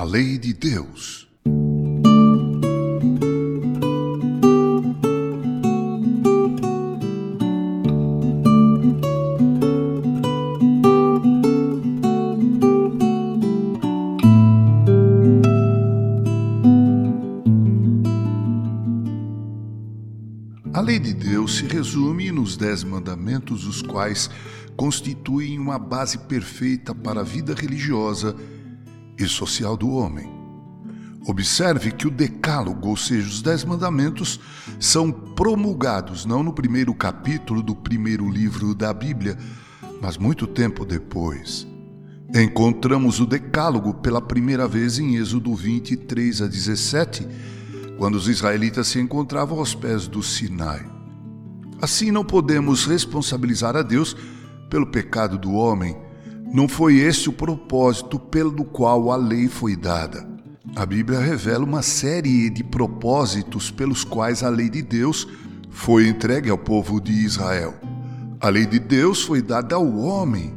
A 0.00 0.02
lei 0.02 0.38
de 0.38 0.54
Deus. 0.54 1.28
A 20.72 20.80
lei 20.80 20.98
de 20.98 21.12
Deus 21.12 21.56
se 21.56 21.66
resume 21.66 22.32
nos 22.32 22.56
Dez 22.56 22.82
Mandamentos, 22.82 23.66
os 23.66 23.82
quais 23.82 24.30
constituem 24.78 25.58
uma 25.58 25.78
base 25.78 26.16
perfeita 26.16 26.94
para 26.94 27.20
a 27.20 27.22
vida 27.22 27.54
religiosa 27.54 28.34
e 29.24 29.28
social 29.28 29.76
do 29.76 29.90
homem. 29.90 30.40
Observe 31.26 31.92
que 31.92 32.06
o 32.06 32.10
Decálogo, 32.10 32.88
ou 32.88 32.96
seja, 32.96 33.28
os 33.28 33.42
Dez 33.42 33.64
Mandamentos, 33.64 34.40
são 34.78 35.12
promulgados 35.12 36.24
não 36.24 36.42
no 36.42 36.52
primeiro 36.52 36.94
capítulo 36.94 37.62
do 37.62 37.74
primeiro 37.74 38.28
livro 38.28 38.74
da 38.74 38.92
Bíblia, 38.92 39.36
mas 40.00 40.16
muito 40.16 40.46
tempo 40.46 40.84
depois. 40.84 41.66
Encontramos 42.34 43.20
o 43.20 43.26
Decálogo 43.26 43.94
pela 43.94 44.20
primeira 44.20 44.66
vez 44.66 44.98
em 44.98 45.16
Êxodo 45.16 45.54
23 45.54 46.42
a 46.42 46.46
17, 46.46 47.26
quando 47.98 48.14
os 48.14 48.28
israelitas 48.28 48.88
se 48.88 48.98
encontravam 48.98 49.58
aos 49.58 49.74
pés 49.74 50.06
do 50.06 50.22
Sinai. 50.22 50.86
Assim, 51.82 52.10
não 52.10 52.24
podemos 52.24 52.86
responsabilizar 52.86 53.76
a 53.76 53.82
Deus 53.82 54.16
pelo 54.70 54.86
pecado 54.86 55.36
do 55.36 55.52
homem. 55.52 55.96
Não 56.52 56.66
foi 56.66 56.96
esse 56.96 57.28
o 57.28 57.32
propósito 57.32 58.18
pelo 58.18 58.64
qual 58.64 59.12
a 59.12 59.16
lei 59.16 59.46
foi 59.46 59.76
dada. 59.76 60.28
A 60.74 60.84
Bíblia 60.84 61.20
revela 61.20 61.64
uma 61.64 61.80
série 61.80 62.50
de 62.50 62.64
propósitos 62.64 63.70
pelos 63.70 64.02
quais 64.02 64.42
a 64.42 64.48
lei 64.48 64.68
de 64.68 64.82
Deus 64.82 65.28
foi 65.70 66.08
entregue 66.08 66.50
ao 66.50 66.58
povo 66.58 67.00
de 67.00 67.12
Israel. 67.12 67.74
A 68.40 68.48
lei 68.48 68.66
de 68.66 68.80
Deus 68.80 69.22
foi 69.22 69.40
dada 69.40 69.76
ao 69.76 69.96
homem 69.98 70.52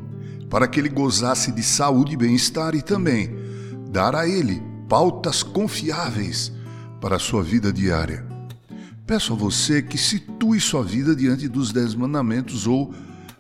para 0.50 0.68
que 0.68 0.80
ele 0.80 0.90
gozasse 0.90 1.52
de 1.52 1.62
saúde 1.62 2.14
e 2.14 2.18
bem-estar 2.18 2.74
e 2.74 2.82
também 2.82 3.30
dar 3.92 4.16
a 4.16 4.28
ele 4.28 4.64
pautas 4.90 5.44
confiáveis 5.44 6.52
para 7.00 7.18
a 7.18 7.20
sua 7.20 7.44
vida 7.44 7.72
diária. 7.72 8.26
Peço 9.06 9.34
a 9.34 9.36
você 9.36 9.80
que 9.82 9.98
situe 9.98 10.60
sua 10.60 10.84
vida 10.84 11.16
diante 11.16 11.48
dos 11.48 11.72
Dez 11.72 11.94
Mandamentos 11.94 12.66
ou 12.66 12.92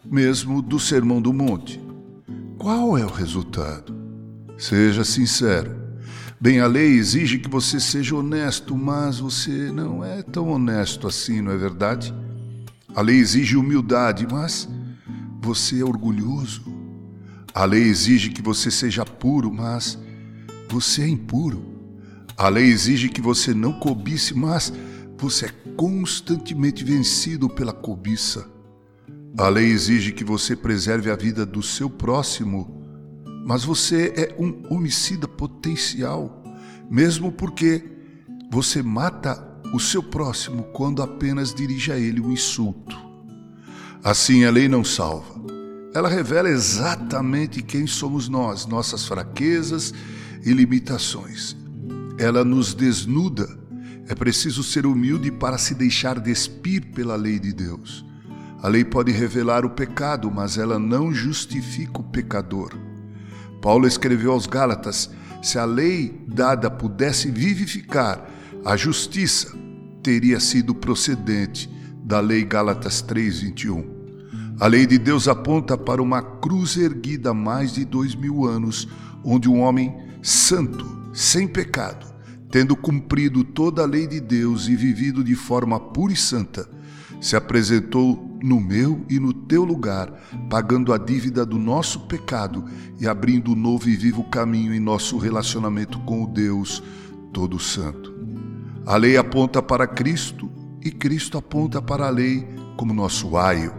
mesmo 0.05 0.61
do 0.61 0.79
Sermão 0.79 1.19
do 1.19 1.33
Monte. 1.33 1.81
Qual 2.63 2.97
é 2.97 3.03
o 3.03 3.09
resultado? 3.09 3.93
Seja 4.57 5.03
sincero. 5.03 5.75
Bem, 6.39 6.61
a 6.61 6.65
lei 6.65 6.93
exige 6.93 7.37
que 7.37 7.49
você 7.49 7.77
seja 7.77 8.15
honesto, 8.15 8.73
mas 8.73 9.19
você 9.19 9.69
não 9.69 10.01
é 10.01 10.21
tão 10.23 10.47
honesto 10.47 11.05
assim, 11.05 11.41
não 11.41 11.51
é 11.51 11.57
verdade? 11.57 12.13
A 12.95 13.01
lei 13.01 13.17
exige 13.17 13.57
humildade, 13.57 14.25
mas 14.31 14.69
você 15.41 15.81
é 15.81 15.83
orgulhoso. 15.83 16.63
A 17.53 17.65
lei 17.65 17.83
exige 17.83 18.29
que 18.29 18.41
você 18.41 18.71
seja 18.71 19.03
puro, 19.03 19.51
mas 19.51 19.99
você 20.69 21.01
é 21.01 21.09
impuro. 21.09 21.65
A 22.37 22.47
lei 22.47 22.67
exige 22.67 23.09
que 23.09 23.19
você 23.19 23.53
não 23.53 23.73
cobice, 23.73 24.33
mas 24.33 24.71
você 25.17 25.47
é 25.47 25.51
constantemente 25.75 26.81
vencido 26.85 27.49
pela 27.49 27.73
cobiça. 27.73 28.52
A 29.35 29.49
lei 29.49 29.65
exige 29.65 30.11
que 30.11 30.23
você 30.23 30.55
preserve 30.55 31.09
a 31.09 31.15
vida 31.15 31.43
do 31.43 31.63
seu 31.63 31.89
próximo, 31.89 32.83
mas 33.47 33.63
você 33.63 34.13
é 34.15 34.35
um 34.39 34.61
homicida 34.69 35.27
potencial, 35.27 36.43
mesmo 36.89 37.31
porque 37.31 37.83
você 38.51 38.83
mata 38.83 39.43
o 39.73 39.79
seu 39.79 40.03
próximo 40.03 40.65
quando 40.71 41.01
apenas 41.01 41.51
dirige 41.51 41.91
a 41.91 41.97
ele 41.97 42.21
um 42.21 42.31
insulto. 42.31 42.95
Assim, 44.03 44.45
a 44.45 44.51
lei 44.51 44.67
não 44.67 44.83
salva. 44.83 45.41
Ela 45.95 46.09
revela 46.09 46.47
exatamente 46.47 47.63
quem 47.63 47.87
somos 47.87 48.29
nós, 48.29 48.67
nossas 48.67 49.03
fraquezas 49.07 49.95
e 50.45 50.53
limitações. 50.53 51.57
Ela 52.19 52.45
nos 52.45 52.75
desnuda. 52.75 53.49
É 54.07 54.13
preciso 54.13 54.61
ser 54.61 54.85
humilde 54.85 55.31
para 55.31 55.57
se 55.57 55.73
deixar 55.73 56.19
despir 56.19 56.91
pela 56.93 57.15
lei 57.15 57.39
de 57.39 57.51
Deus. 57.51 58.05
A 58.63 58.69
lei 58.69 58.85
pode 58.85 59.11
revelar 59.11 59.65
o 59.65 59.71
pecado, 59.71 60.31
mas 60.31 60.57
ela 60.57 60.79
não 60.79 61.13
justifica 61.13 61.99
o 61.99 62.03
pecador. 62.03 62.71
Paulo 63.61 63.85
escreveu 63.85 64.31
aos 64.31 64.47
Gálatas: 64.47 65.09
se 65.41 65.59
a 65.59 65.65
lei 65.65 66.23
dada 66.25 66.71
pudesse 66.71 67.29
vivificar 67.29 68.25
a 68.63 68.77
justiça, 68.77 69.53
teria 70.01 70.39
sido 70.39 70.73
procedente 70.73 71.69
da 72.05 72.21
lei 72.21 72.45
Gálatas 72.45 73.01
3:21. 73.01 73.83
A 74.57 74.67
lei 74.67 74.85
de 74.85 74.97
Deus 74.97 75.27
aponta 75.27 75.77
para 75.77 76.01
uma 76.01 76.21
cruz 76.21 76.77
erguida 76.77 77.31
há 77.31 77.33
mais 77.33 77.73
de 77.73 77.83
dois 77.83 78.15
mil 78.15 78.45
anos, 78.45 78.87
onde 79.25 79.49
um 79.49 79.59
homem 79.59 79.93
santo, 80.21 81.09
sem 81.11 81.49
pecado, 81.49 82.05
tendo 82.49 82.77
cumprido 82.77 83.43
toda 83.43 83.81
a 83.81 83.85
lei 83.85 84.07
de 84.07 84.21
Deus 84.21 84.69
e 84.69 84.75
vivido 84.77 85.21
de 85.21 85.35
forma 85.35 85.77
pura 85.81 86.13
e 86.13 86.15
santa, 86.15 86.65
se 87.19 87.35
apresentou 87.35 88.32
no 88.43 88.59
meu 88.59 89.05
e 89.09 89.17
no 89.19 89.31
teu 89.33 89.63
lugar, 89.63 90.11
pagando 90.49 90.91
a 90.91 90.97
dívida 90.97 91.45
do 91.45 91.57
nosso 91.57 92.01
pecado 92.01 92.65
e 92.99 93.07
abrindo 93.07 93.53
um 93.53 93.55
novo 93.55 93.87
e 93.89 93.95
vivo 93.95 94.25
caminho 94.25 94.73
em 94.73 94.81
nosso 94.81 95.17
relacionamento 95.17 95.97
com 96.01 96.23
o 96.23 96.27
Deus 96.27 96.83
Todo 97.31 97.57
Santo. 97.57 98.13
A 98.85 98.97
lei 98.97 99.15
aponta 99.15 99.61
para 99.61 99.87
Cristo 99.87 100.51
e 100.83 100.91
Cristo 100.91 101.37
aponta 101.37 101.81
para 101.81 102.05
a 102.05 102.09
lei 102.09 102.45
como 102.75 102.93
nosso 102.93 103.37
aio, 103.37 103.73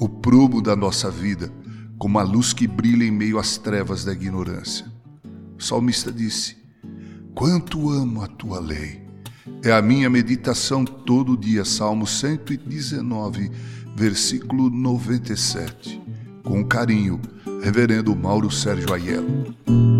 o 0.00 0.08
prumo 0.08 0.60
da 0.60 0.74
nossa 0.74 1.08
vida, 1.08 1.52
como 1.96 2.18
a 2.18 2.22
luz 2.24 2.52
que 2.52 2.66
brilha 2.66 3.04
em 3.04 3.12
meio 3.12 3.38
às 3.38 3.56
trevas 3.56 4.04
da 4.04 4.12
ignorância. 4.12 4.84
O 5.56 5.62
salmista 5.62 6.10
disse: 6.10 6.56
Quanto 7.36 7.88
amo 7.88 8.22
a 8.22 8.26
tua 8.26 8.58
lei! 8.58 9.07
É 9.62 9.72
a 9.72 9.82
minha 9.82 10.08
meditação 10.08 10.84
todo 10.84 11.36
dia, 11.36 11.64
Salmo 11.64 12.06
119, 12.06 13.50
versículo 13.96 14.70
97. 14.70 16.00
Com 16.44 16.64
carinho, 16.64 17.20
Reverendo 17.62 18.14
Mauro 18.14 18.50
Sérgio 18.50 18.94
Aiello. 18.94 19.97